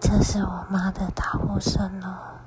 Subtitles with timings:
[0.00, 2.40] 这是我妈的打呼声哦